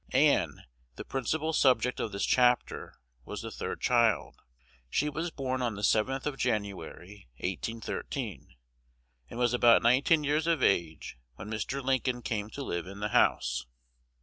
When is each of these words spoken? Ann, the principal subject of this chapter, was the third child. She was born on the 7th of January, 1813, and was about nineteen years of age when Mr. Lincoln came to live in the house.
Ann, 0.13 0.63
the 0.95 1.05
principal 1.05 1.53
subject 1.53 1.99
of 1.99 2.11
this 2.11 2.25
chapter, 2.25 2.95
was 3.23 3.43
the 3.43 3.51
third 3.51 3.81
child. 3.81 4.39
She 4.89 5.09
was 5.09 5.29
born 5.29 5.61
on 5.61 5.75
the 5.75 5.83
7th 5.83 6.25
of 6.25 6.39
January, 6.39 7.27
1813, 7.37 8.55
and 9.29 9.37
was 9.37 9.53
about 9.53 9.83
nineteen 9.83 10.23
years 10.23 10.47
of 10.47 10.63
age 10.63 11.19
when 11.35 11.51
Mr. 11.51 11.83
Lincoln 11.85 12.23
came 12.23 12.49
to 12.49 12.63
live 12.63 12.87
in 12.87 12.99
the 12.99 13.09
house. 13.09 13.67